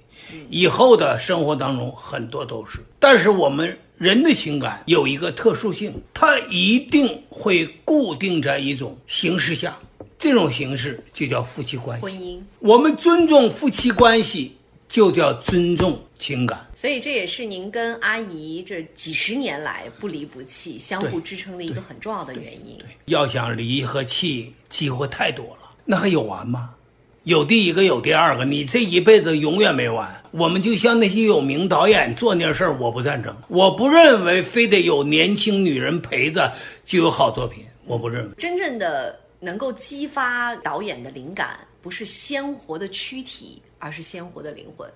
[0.50, 2.80] 以后的生活当中很多都是。
[2.98, 9.78] 但是我们人的情感有一个特殊性，它一定会固定在一种形式下，
[10.18, 12.04] 这种形式就叫夫妻关系。
[12.06, 14.56] 婚姻，我们尊重夫妻关系，
[14.88, 16.66] 就叫尊重情感。
[16.74, 22.78] 所以这也是您跟阿姨这几十年来不离不弃、相互支撑的一个很重要的原因。
[22.78, 26.70] 对要想离和弃，机会太多了，那还有完吗？
[27.28, 30.10] 有第一个，有第二个，你这一辈子永远没完。
[30.32, 33.36] 我们就像那些有名导演做那事儿，我不赞成。
[33.50, 36.50] 我不认为非得有年轻女人陪着
[36.86, 38.32] 就有好作品，我不认为。
[38.38, 44.90] 真正的能够激发导演的灵感，不是鲜活的躯体，而是鲜活的灵魂。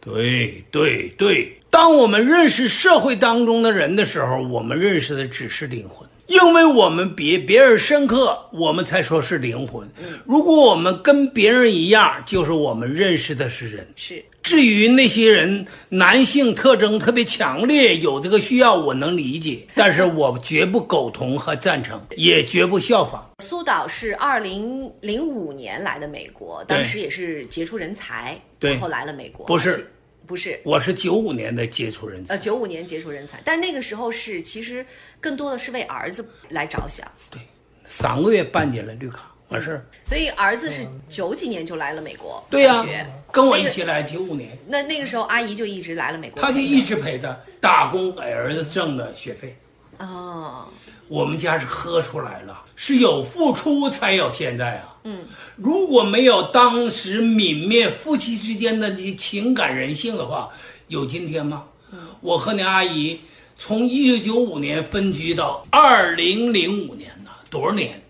[0.00, 6.08] 对对对，当我们认识社会当中的人的时候，我们认识的只是灵魂。
[6.30, 9.84] 因为我们比别人深刻，我们才说是灵魂。
[10.24, 13.84] 如果我们跟别人一样，就是我们认识的是人。
[13.96, 14.24] 是。
[14.40, 23.28] 至于那些人男性特征特别强烈，有这个需要，我能理解，但是我绝不苟同和赞成，也绝不效仿。
[23.42, 29.44] 苏导是二零零五年来的美国，当时也是杰出人才，然后来了美国。
[29.46, 29.84] 不是。
[30.30, 32.34] 不是，我是九五年的杰出人才。
[32.34, 34.86] 呃，九五年杰出人才，但那个时候是其实
[35.20, 37.04] 更多的是为儿子来着想。
[37.28, 37.40] 对，
[37.84, 39.84] 三个月办进了绿卡，完事儿。
[40.04, 42.86] 所以儿子是九几年就来了美国对呀，
[43.32, 44.56] 跟我一起来九五年。
[44.68, 49.56] 那那个时候阿姨就一直来了美国，他就一直陪他打工给儿子挣的学费。
[50.00, 50.66] 哦。
[51.08, 54.96] 我们家是喝出来了，是有付出才有现在啊。
[55.04, 55.24] 嗯，
[55.56, 60.48] 如果没有当时泯灭夫妻之间的这情感人性的话，
[60.86, 61.64] 有今天吗？
[61.90, 63.18] 嗯，我和你阿姨
[63.58, 68.00] 从一九九五年分居到二零零五年呢，多少年？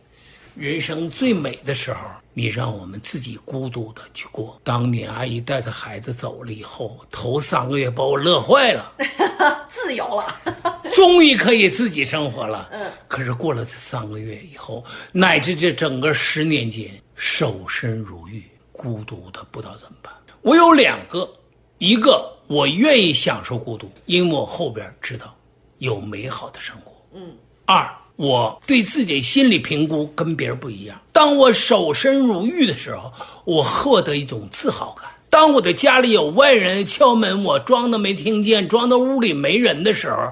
[0.55, 2.01] 人生最美的时候。
[2.32, 4.59] 你让我们自己孤独的去过。
[4.62, 8.93] 当你阿姨带着孩子走了以后，头三个月把我乐坏了，
[9.68, 12.68] 自由了，终于可以自己生活了。
[12.72, 20.12] 嗯，可是过了这三个月以后，乃至这整个十年间，守身如玉，孤独的不知道怎么办。
[20.43, 21.30] 我有两个，
[21.78, 25.34] 一个我愿意享受孤独，因为我后边知道
[25.78, 26.95] 有美好的生活。
[27.14, 27.36] 嗯，
[27.66, 27.88] 二。
[28.16, 31.01] 我对自己心理评估跟别人不一样。
[31.11, 33.11] 当我守身如玉的时候，
[33.47, 40.30] 我获得一种自豪感；当我的家里有外人敲门，我装的没听见，装的屋里没人的时候，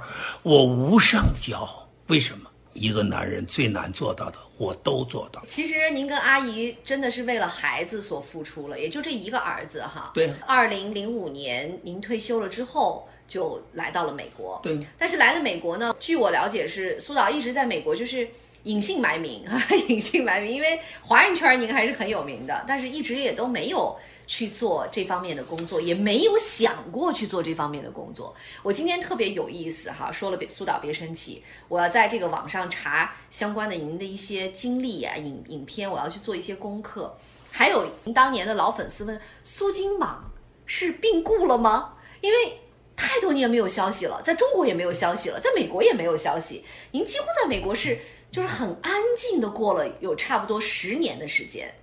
[0.49, 1.87] 我无上的骄傲。
[2.07, 2.49] 为什么？
[2.73, 5.45] 一个男人最难做到的，我都做到。
[5.47, 10.11] 其实您跟阿姨真的是为了孩子所付出了，也就这一个儿子哈。
[10.15, 10.33] 对。
[10.47, 14.59] 二零零五年您退休了之后，就来到了美国。
[14.63, 14.81] 对。
[14.97, 18.27] 但是来了美国呢，据我了解是苏导一直在美国就是
[18.63, 23.95] 隐姓埋名啊， 隐姓埋名，因为华人圈您还是很有名的，但是一直也都没有。
[24.29, 28.37] 去做这方面的工作，也没有想过去做这方面的工作。
[28.63, 37.17] 我今天特别有意思哈，说了别苏导别生气，我要在这个网上查相关的您的一些经历啊、影影片，我要去做一些功课。
[37.51, 40.31] 还有您当年的老粉丝问苏金莽
[40.67, 41.95] 是病故了吗？
[42.21, 42.61] 因为
[42.95, 46.63] 太多年没有消息了，在中国也没有消息了，在美国也没有消息。
[46.91, 47.99] 您几乎在美国是
[48.31, 51.75] 就是很安静的过了有差不多十年的时间。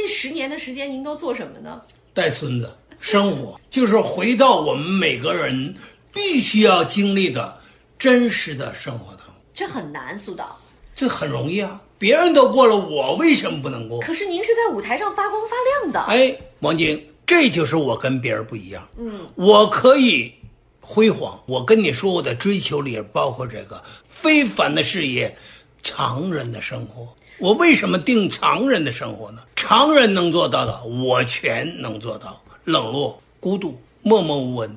[0.00, 1.82] 这十年的时间，您都做什么呢？
[2.14, 5.74] 带孙子，生活，就是回到我们每个人
[6.12, 7.58] 必须要经历的
[7.98, 9.34] 真实的生活当中。
[9.52, 10.56] 这很难，苏导。
[10.94, 13.98] 这很容易啊，别人都过了，我为什么不能过？
[13.98, 16.00] 可是您是在舞台上发光发亮的。
[16.02, 18.88] 哎，王晶，这就是我跟别人不一样。
[18.98, 20.32] 嗯，我可以
[20.80, 21.42] 辉煌。
[21.46, 25.36] 我跟你说，我的追求里包括这个非凡的事业，
[25.82, 27.08] 常人的生活。
[27.38, 29.42] 我为什么定常人的生活呢？
[29.54, 32.40] 常人能做到的，我全能做到。
[32.64, 34.76] 冷落、孤独、默默无闻，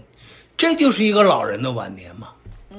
[0.56, 2.30] 这就是一个老人的晚年嘛。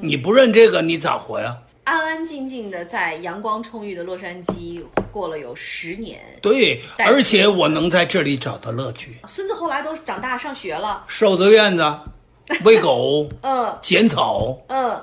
[0.00, 1.56] 你不认这个，你咋活呀？
[1.82, 4.80] 安安静静的在阳光充裕的洛杉矶
[5.10, 6.20] 过了有十年。
[6.40, 9.18] 对，而且我能在这里找到乐趣。
[9.26, 11.98] 孙子后来都长大上学了，守着院子，
[12.62, 15.02] 喂狗，嗯，剪草，嗯，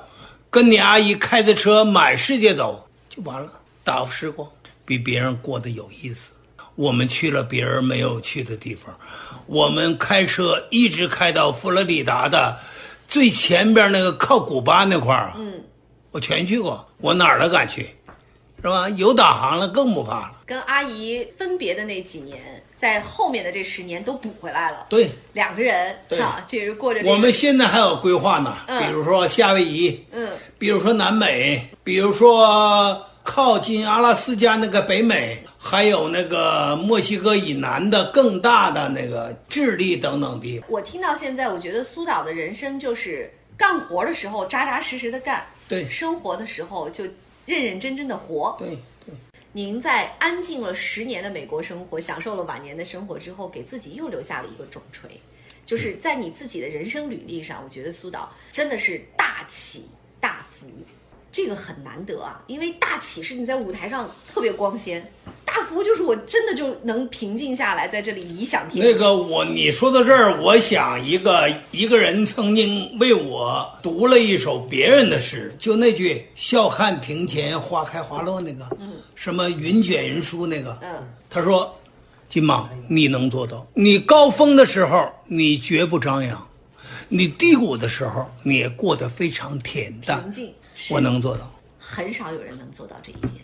[0.49, 3.49] 跟你阿姨开着车满世界走，就完了，
[3.83, 4.49] 打发时光。
[4.89, 6.31] 比别人过得有意思，
[6.73, 8.91] 我们去了别人没有去的地方，
[9.45, 12.57] 我们开车一直开到佛罗里达的
[13.07, 15.63] 最前边那个靠古巴那块儿嗯，
[16.09, 17.91] 我全去过，我哪儿都敢去，
[18.63, 18.89] 是吧？
[18.89, 20.31] 有导航了更不怕了。
[20.47, 22.39] 跟阿姨分别的那几年，
[22.75, 24.87] 在后面的这十年都补回来了。
[24.89, 27.01] 对，两个人啊，就是过着。
[27.05, 33.05] 我们现在还有规划呢，比如说夏威夷，嗯，比如说南美，比如说。
[33.29, 40.59] 靠近阿拉斯加那个北美，还有那个墨西哥以南的更大的那个智利等等地。
[40.67, 47.03] 我听到现在，我觉得苏导的人生就是干活的时候扎扎实实的干，对；生活的时候就
[47.45, 48.69] 认认真真的活，对
[49.05, 49.13] 对。
[49.51, 55.07] 您在安静了十年的美国生活，享受了晚年的生活之后，给自己又留下了一个重锤，
[55.67, 59.85] 就是在你自己的人生履历上，我觉得苏导真的是大起
[60.19, 60.65] 大伏。
[61.31, 65.11] 这个很难得啊，因为大起是你在舞台上特别光鲜，
[65.45, 68.83] 大福就是我真的就能平静下来，在这里颐享天。
[68.83, 81.79] 那个我你说到这儿，我想一个一个人曾经为我读了一首别人的诗，就那句“笑看庭前花开花落”那个，嗯，什么云卷云舒那个，嗯，他说
[82.27, 83.67] ：“金马，你能做到？
[83.75, 86.47] 你高峰的时候你绝不张扬，
[87.07, 90.53] 你低谷的时候你也过得非常恬淡平静。”
[90.89, 93.43] 我能做到，很少有人能做到这一点，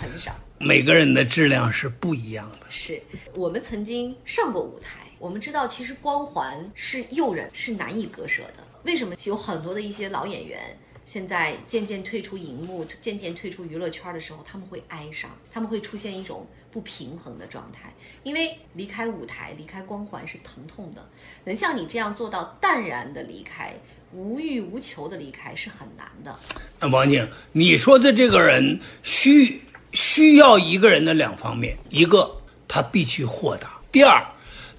[0.00, 0.34] 很少。
[0.58, 2.66] 每个人的质量是不一样的。
[2.70, 3.02] 是
[3.34, 8.64] 我们曾经上过舞台，我们知道其实光环是诱人，是难以割舍的。
[8.84, 17.92] 为什么有很多的一些老演员现在渐渐退出荧幕，渐渐退出娱乐圈的时候，他们会哀伤，他们会出现一种不平衡的状态，
[18.22, 21.06] 因为离开舞台，离开光环是疼痛的。
[21.44, 23.74] 能像你这样做到淡然的离开。
[24.14, 26.38] 无欲无求的离开是很难的。
[26.78, 29.58] 那王静，你说的这个人需
[29.92, 32.30] 需要一个人的两方面：一个
[32.68, 34.22] 他必须豁达；第二，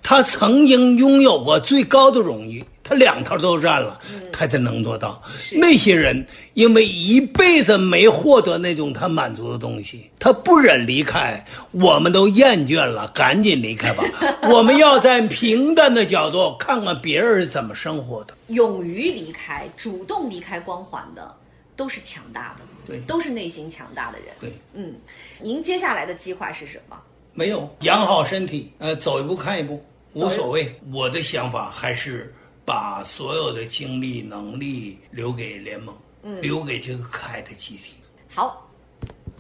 [0.03, 2.63] 他曾经拥有过最高的荣誉。
[2.84, 3.97] 他两头都占了，
[4.31, 5.21] 他才能做到。
[5.53, 11.43] 那些人因为一辈子没获得那种他满足的东西，他不忍离开。
[11.71, 14.03] 我们都厌倦了，赶紧离开吧。
[14.51, 18.34] 我们要在平淡的角度看看别人是怎么生活的。
[18.47, 21.34] 勇于离开、主动离开光环的，
[21.77, 24.27] 都是强大的，对，都是内心强大的人。
[24.41, 24.93] 对，嗯，
[25.39, 26.97] 您接下来的计划是什么？
[27.34, 29.81] 没有，养好身体，呃，走一步看一步，
[30.11, 30.75] 无所谓。
[30.91, 32.34] 我的想法还是。
[32.66, 37.93] 把所有的精力、能力留给联盟，嗯留给这个可爱的集体。
[38.34, 38.70] 好，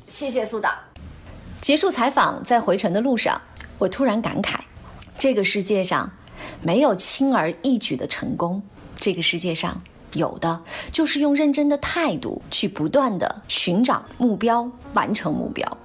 [0.07, 0.71] 谢谢苏导。
[1.61, 3.41] 结束采访，在回程的路上，
[3.77, 4.59] 我突然感慨：
[5.17, 6.11] 这个世界上
[6.61, 8.61] 没有轻而易举的成功，
[8.99, 10.61] 这个世界上有的
[10.91, 15.77] 就是用认真的态度去不断的寻找目标，完成目标。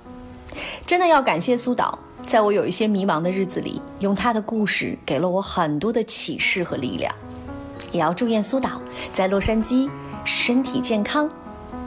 [0.85, 1.97] 真的要感谢苏导，
[2.29, 7.11] 在我有一些迷茫的日子里，用他的故事给了我很多的启示和力量。
[7.91, 8.79] 也要祝愿苏导
[9.15, 9.89] 在洛杉矶
[10.27, 11.27] 身体健康，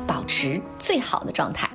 [0.08, 1.70] 保持最好的状态。